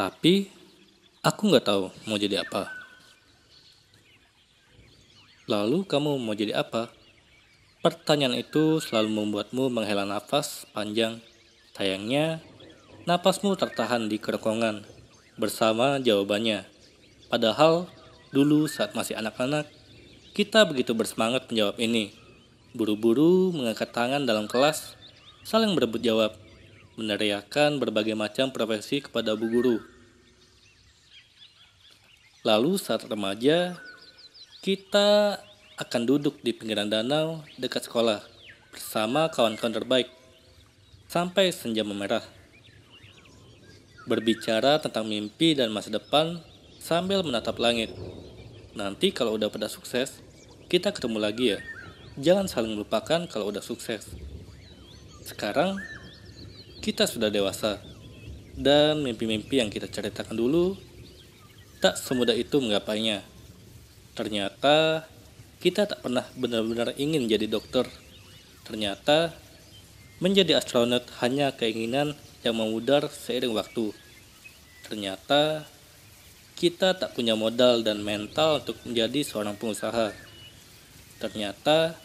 [0.00, 0.48] Tapi
[1.20, 2.72] aku nggak tahu mau jadi apa.
[5.44, 6.88] Lalu kamu mau jadi apa?
[7.84, 11.20] Pertanyaan itu selalu membuatmu menghela nafas panjang.
[11.76, 12.40] Sayangnya,
[13.04, 14.88] napasmu tertahan di kerongkongan
[15.36, 16.64] bersama jawabannya.
[17.28, 17.84] Padahal
[18.32, 19.68] dulu saat masih anak-anak,
[20.32, 22.16] kita begitu bersemangat menjawab ini.
[22.72, 24.96] Buru-buru mengangkat tangan dalam kelas,
[25.44, 26.32] saling berebut jawab,
[27.00, 29.76] meneriakan berbagai macam profesi kepada bu guru.
[32.44, 33.80] Lalu saat remaja,
[34.60, 35.40] kita
[35.80, 38.20] akan duduk di pinggiran danau dekat sekolah
[38.68, 40.08] bersama kawan-kawan terbaik
[41.08, 42.24] sampai senja memerah.
[44.04, 46.40] Berbicara tentang mimpi dan masa depan
[46.80, 47.92] sambil menatap langit.
[48.76, 50.20] Nanti kalau udah pada sukses,
[50.72, 51.58] kita ketemu lagi ya.
[52.16, 54.08] Jangan saling melupakan kalau udah sukses.
[55.20, 55.76] Sekarang
[56.80, 57.76] kita sudah dewasa
[58.56, 60.80] dan mimpi-mimpi yang kita ceritakan dulu
[61.80, 63.20] tak semudah itu menggapainya.
[64.16, 65.04] Ternyata
[65.60, 67.84] kita tak pernah benar-benar ingin jadi dokter.
[68.64, 69.32] Ternyata
[70.24, 73.92] menjadi astronot hanya keinginan yang memudar seiring waktu.
[74.88, 75.68] Ternyata
[76.56, 80.12] kita tak punya modal dan mental untuk menjadi seorang pengusaha.
[81.20, 81.96] Ternyata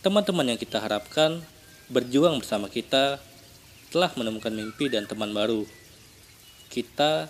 [0.00, 1.40] teman-teman yang kita harapkan
[1.88, 3.20] berjuang bersama kita
[3.90, 5.66] telah menemukan mimpi dan teman baru.
[6.70, 7.26] Kita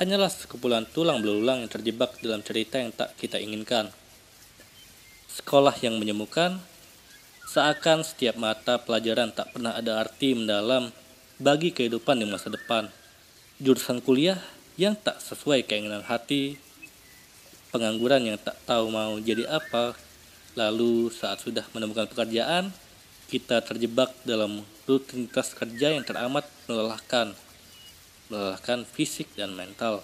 [0.00, 3.92] hanyalah sekumpulan tulang belulang yang terjebak dalam cerita yang tak kita inginkan.
[5.28, 6.58] Sekolah yang menyembuhkan,
[7.46, 10.88] seakan setiap mata pelajaran tak pernah ada arti mendalam
[11.36, 12.88] bagi kehidupan di masa depan.
[13.60, 14.40] Jurusan kuliah
[14.80, 16.58] yang tak sesuai keinginan hati,
[17.70, 19.94] pengangguran yang tak tahu mau jadi apa,
[20.58, 22.72] lalu saat sudah menemukan pekerjaan,
[23.28, 27.32] kita terjebak dalam rutinitas kerja yang teramat melelahkan
[28.32, 30.00] melelahkan fisik dan mental.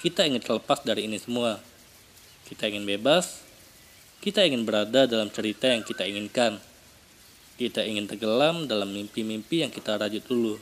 [0.00, 1.56] Kita ingin terlepas dari ini semua.
[2.44, 3.40] Kita ingin bebas.
[4.20, 6.60] Kita ingin berada dalam cerita yang kita inginkan.
[7.56, 10.60] Kita ingin tenggelam dalam mimpi-mimpi yang kita rajut dulu.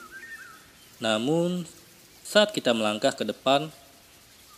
[1.02, 1.66] Namun,
[2.22, 3.66] saat kita melangkah ke depan,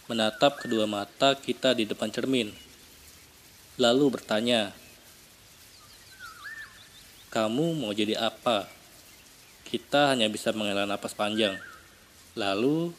[0.04, 2.52] menatap kedua mata kita di depan cermin,
[3.80, 4.76] lalu bertanya,
[7.34, 8.70] "Kamu mau jadi apa?"
[9.66, 11.58] Kita hanya bisa menghela napas panjang.
[12.38, 12.94] Lalu,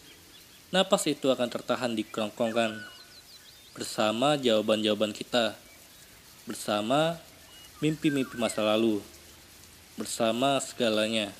[0.75, 2.83] napas itu akan tertahan di kerongkongan
[3.71, 5.55] bersama jawaban-jawaban kita,
[6.43, 7.15] bersama
[7.79, 9.03] mimpi-mimpi masa lalu,
[9.95, 11.31] bersama segalanya,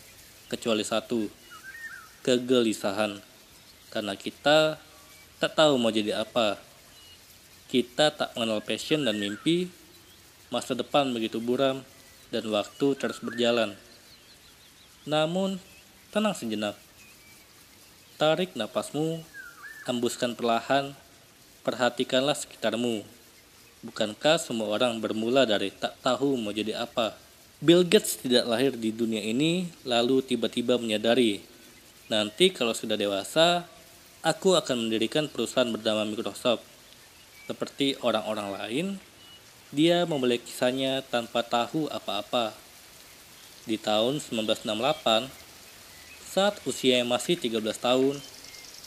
[0.48, 1.28] kecuali satu,
[2.24, 3.20] kegelisahan.
[3.92, 4.76] Karena kita
[5.40, 6.60] tak tahu mau jadi apa.
[7.72, 9.72] Kita tak mengenal passion dan mimpi,
[10.52, 11.84] masa depan begitu buram,
[12.30, 13.74] dan waktu terus berjalan.
[15.06, 15.62] Namun,
[16.09, 16.86] tenang sejenak
[18.16, 19.19] Tarik napasmu,
[19.84, 20.96] hembuskan perlahan,
[21.68, 23.03] perhatikanlah sekitarmu.
[23.84, 27.12] Bukankah semua orang bermula dari tak tahu mau jadi apa?
[27.59, 31.44] Bill Gates tidak lahir di dunia ini lalu tiba-tiba menyadari,
[32.08, 33.68] nanti kalau sudah dewasa,
[34.24, 36.64] aku akan mendirikan perusahaan bernama Microsoft.
[37.52, 38.85] Seperti orang-orang lain,
[39.75, 42.56] dia memulai kisahnya tanpa tahu apa-apa.
[43.68, 45.28] Di tahun 1968,
[46.31, 48.16] saat usia masih 13 tahun,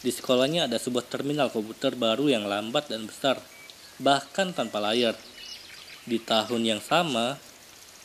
[0.00, 3.36] di sekolahnya ada sebuah terminal komputer baru yang lambat dan besar,
[4.00, 5.12] bahkan tanpa layar.
[6.08, 7.36] Di tahun yang sama,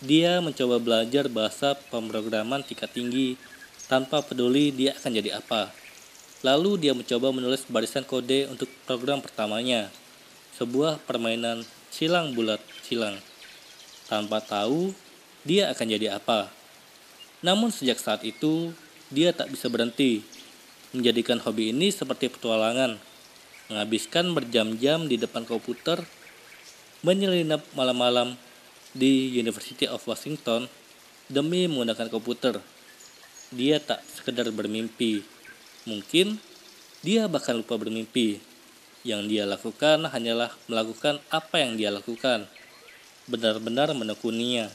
[0.04, 3.40] dia mencoba belajar bahasa pemrograman tingkat tinggi
[3.88, 5.72] tanpa peduli dia akan jadi apa.
[6.44, 9.88] Lalu dia mencoba menulis barisan kode untuk program pertamanya,
[10.60, 13.22] sebuah permainan silang bulat silang.
[14.10, 14.98] Tanpa tahu
[15.46, 16.50] dia akan jadi apa.
[17.46, 18.74] Namun sejak saat itu,
[19.14, 20.26] dia tak bisa berhenti,
[20.90, 22.98] menjadikan hobi ini seperti petualangan,
[23.70, 26.02] menghabiskan berjam-jam di depan komputer,
[27.06, 28.40] menyelinap malam-malam
[28.96, 30.66] di University of Washington
[31.28, 32.58] demi menggunakan komputer.
[33.54, 35.22] Dia tak sekedar bermimpi,
[35.86, 36.40] mungkin
[37.04, 38.53] dia bahkan lupa bermimpi.
[39.04, 42.48] Yang dia lakukan hanyalah melakukan apa yang dia lakukan,
[43.28, 44.72] benar-benar menekuninya,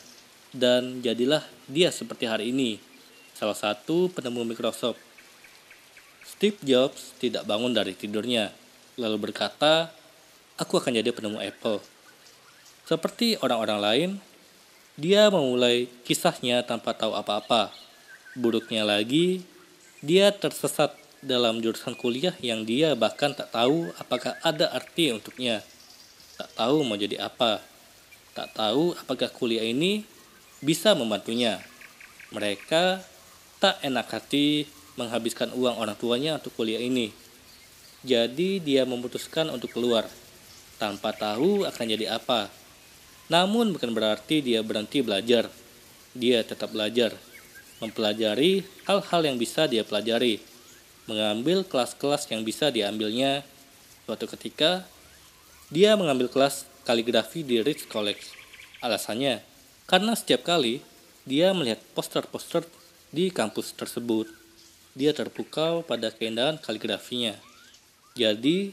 [0.52, 2.80] dan jadilah dia seperti hari ini
[3.32, 5.00] salah satu penemu Microsoft.
[6.28, 8.52] Steve Jobs tidak bangun dari tidurnya,
[9.00, 9.88] lalu berkata,
[10.60, 11.80] "Aku akan jadi penemu Apple."
[12.84, 14.10] Seperti orang-orang lain,
[14.98, 17.70] dia memulai kisahnya tanpa tahu apa-apa.
[18.34, 19.46] Buruknya lagi,
[20.02, 20.92] dia tersesat
[21.24, 25.62] dalam jurusan kuliah yang dia bahkan tak tahu apakah ada arti untuknya.
[26.38, 27.58] Tak tahu mau jadi apa.
[28.34, 30.06] Tak tahu apakah kuliah ini
[30.62, 31.58] bisa membantunya.
[32.30, 33.02] Mereka
[33.58, 37.10] tak enak hati menghabiskan uang orang tuanya untuk kuliah ini.
[38.06, 40.06] Jadi dia memutuskan untuk keluar,
[40.78, 42.46] tanpa tahu akan jadi apa.
[43.26, 45.50] Namun bukan berarti dia berhenti belajar.
[46.14, 47.14] Dia tetap belajar,
[47.82, 50.38] mempelajari hal-hal yang bisa dia pelajari,
[51.08, 53.42] mengambil kelas-kelas yang bisa diambilnya.
[54.04, 54.84] Suatu ketika,
[55.72, 58.36] dia mengambil kelas kaligrafi di Rich College.
[58.84, 59.42] Alasannya,
[59.88, 60.84] karena setiap kali
[61.24, 62.64] dia melihat poster-poster
[63.08, 64.28] di kampus tersebut,
[64.92, 67.36] dia terpukau pada keindahan kaligrafinya.
[68.16, 68.72] Jadi,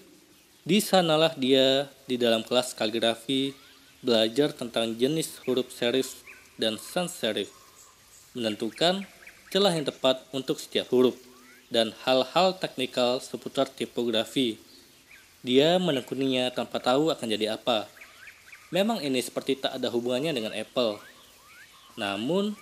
[0.66, 3.56] di sanalah dia di dalam kelas kaligrafi
[4.02, 6.24] belajar tentang jenis huruf serif
[6.56, 7.52] dan sans serif,
[8.32, 9.04] menentukan
[9.52, 11.16] celah yang tepat untuk setiap huruf,
[11.69, 14.57] dan hal-hal teknikal seputar tipografi.
[15.45, 17.85] Dia menekuninya tanpa tahu akan jadi apa.
[18.73, 20.97] Memang ini seperti tak ada hubungannya dengan Apple.
[21.95, 22.57] Namun,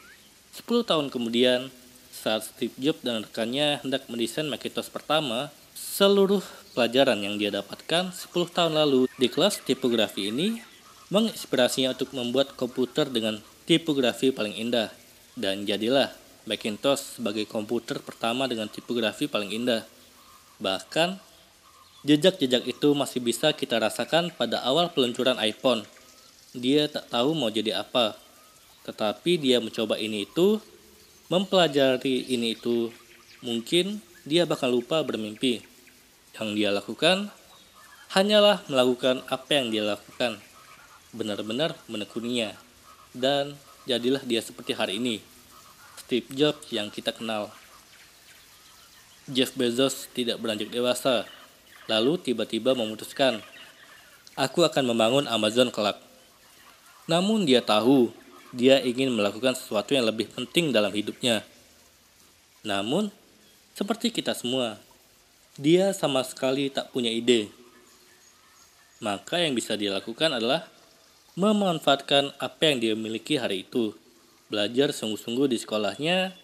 [0.51, 1.71] 10 tahun kemudian,
[2.13, 6.43] saat Steve Jobs dan rekannya hendak mendesain Macintosh pertama, seluruh
[6.77, 10.61] pelajaran yang dia dapatkan 10 tahun lalu di kelas tipografi ini
[11.09, 14.93] menginspirasinya untuk membuat komputer dengan tipografi paling indah.
[15.33, 16.13] Dan jadilah
[16.43, 19.87] Macintosh sebagai komputer pertama dengan tipografi paling indah.
[20.59, 21.19] Bahkan,
[22.03, 25.87] jejak-jejak itu masih bisa kita rasakan pada awal peluncuran iPhone.
[26.51, 28.19] Dia tak tahu mau jadi apa,
[28.83, 30.59] tetapi dia mencoba ini itu,
[31.31, 32.91] mempelajari ini itu,
[33.39, 35.63] mungkin dia bakal lupa bermimpi.
[36.35, 37.17] Yang dia lakukan
[38.13, 40.37] hanyalah melakukan apa yang dia lakukan,
[41.15, 42.53] benar-benar menekuninya,
[43.15, 43.57] dan
[43.89, 45.32] jadilah dia seperti hari ini.
[46.01, 47.53] Steve Jobs yang kita kenal.
[49.29, 51.23] Jeff Bezos tidak beranjak dewasa,
[51.87, 53.39] lalu tiba-tiba memutuskan,
[54.35, 56.01] aku akan membangun Amazon kelak.
[57.07, 58.11] Namun dia tahu
[58.53, 61.41] dia ingin melakukan sesuatu yang lebih penting dalam hidupnya.
[62.61, 63.09] Namun,
[63.73, 64.77] seperti kita semua,
[65.57, 67.49] dia sama sekali tak punya ide.
[69.01, 70.69] Maka yang bisa dia lakukan adalah
[71.33, 73.97] memanfaatkan apa yang dia miliki hari itu.
[74.51, 76.35] Belajar sungguh-sungguh di sekolahnya,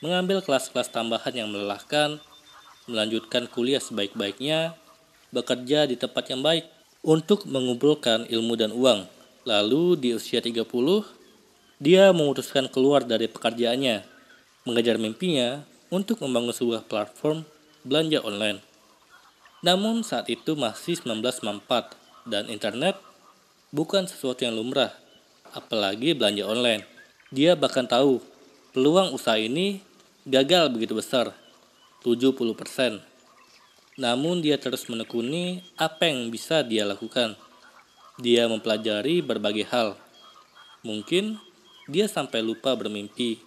[0.00, 2.18] mengambil kelas-kelas tambahan yang melelahkan,
[2.86, 4.74] melanjutkan kuliah sebaik-baiknya,
[5.34, 6.66] bekerja di tempat yang baik
[7.06, 9.06] untuk mengumpulkan ilmu dan uang.
[9.46, 10.66] Lalu di usia 30,
[11.78, 14.02] dia memutuskan keluar dari pekerjaannya,
[14.66, 17.46] mengejar mimpinya untuk membangun sebuah platform
[17.86, 18.58] belanja online.
[19.62, 21.94] Namun saat itu masih 1994
[22.26, 22.98] dan internet
[23.70, 24.90] bukan sesuatu yang lumrah,
[25.54, 26.95] apalagi belanja online.
[27.34, 28.22] Dia bahkan tahu
[28.70, 29.82] peluang usaha ini
[30.22, 31.34] gagal begitu besar,
[32.06, 33.02] 70%.
[33.96, 37.34] Namun dia terus menekuni apa yang bisa dia lakukan.
[38.22, 39.98] Dia mempelajari berbagai hal.
[40.86, 41.40] Mungkin
[41.90, 43.42] dia sampai lupa bermimpi.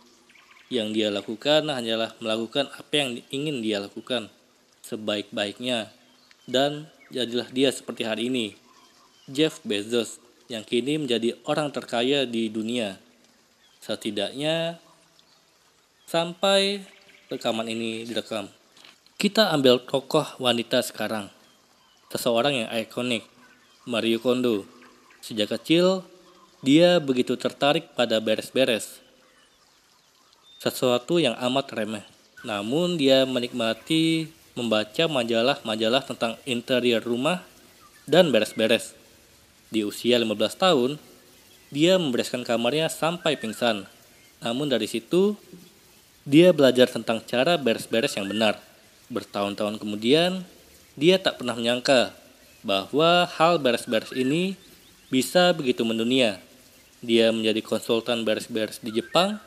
[0.70, 4.30] Yang dia lakukan hanyalah melakukan apa yang ingin dia lakukan
[4.86, 5.90] sebaik-baiknya.
[6.50, 8.58] Dan jadilah dia seperti hari ini.
[9.30, 10.18] Jeff Bezos
[10.50, 13.09] yang kini menjadi orang terkaya di dunia.
[13.80, 14.76] Setidaknya
[16.04, 16.84] sampai
[17.32, 18.52] rekaman ini direkam.
[19.16, 21.32] Kita ambil tokoh wanita sekarang.
[22.12, 23.24] Seseorang yang ikonik,
[23.88, 24.68] Mario Kondo.
[25.24, 26.04] Sejak kecil,
[26.60, 29.00] dia begitu tertarik pada beres-beres.
[30.60, 32.04] Sesuatu yang amat remeh.
[32.44, 34.28] Namun dia menikmati
[34.60, 37.44] membaca majalah-majalah tentang interior rumah
[38.04, 38.92] dan beres-beres.
[39.72, 40.92] Di usia 15 tahun,
[41.70, 43.86] dia membereskan kamarnya sampai pingsan.
[44.42, 45.38] Namun dari situ,
[46.26, 48.58] dia belajar tentang cara beres-beres yang benar.
[49.10, 50.46] Bertahun-tahun kemudian,
[50.98, 52.14] dia tak pernah menyangka
[52.66, 54.58] bahwa hal beres-beres ini
[55.14, 56.42] bisa begitu mendunia.
[57.00, 59.40] Dia menjadi konsultan beres-beres di Jepang.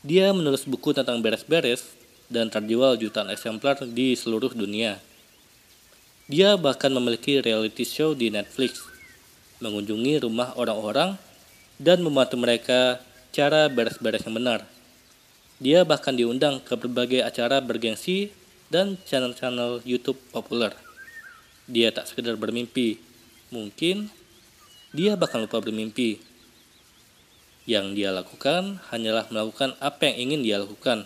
[0.00, 1.84] Dia menulis buku tentang beres-beres
[2.30, 5.02] dan terjual jutaan eksemplar di seluruh dunia.
[6.28, 8.84] Dia bahkan memiliki reality show di Netflix,
[9.64, 11.16] mengunjungi rumah orang-orang
[11.78, 12.98] dan membantu mereka
[13.30, 14.66] cara beres-beres yang benar.
[15.58, 18.30] Dia bahkan diundang ke berbagai acara bergengsi
[18.70, 20.70] dan channel-channel YouTube populer.
[21.66, 22.98] Dia tak sekedar bermimpi,
[23.50, 24.10] mungkin
[24.94, 26.22] dia bahkan lupa bermimpi.
[27.68, 31.04] Yang dia lakukan hanyalah melakukan apa yang ingin dia lakukan.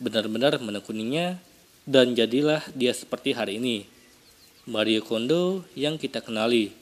[0.00, 1.36] Benar-benar menekuninya
[1.84, 3.84] dan jadilah dia seperti hari ini.
[4.66, 6.72] Mario Kondo yang kita kenali.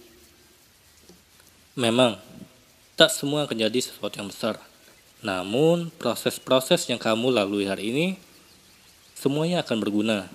[1.74, 2.16] Memang,
[2.94, 4.58] tak semua akan jadi sesuatu yang besar.
[5.24, 8.06] Namun, proses-proses yang kamu lalui hari ini,
[9.18, 10.28] semuanya akan berguna